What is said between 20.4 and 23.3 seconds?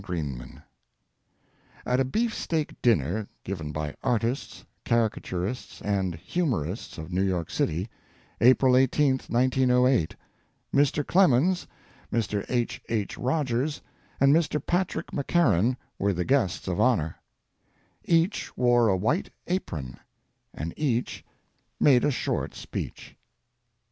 and each made a short speech.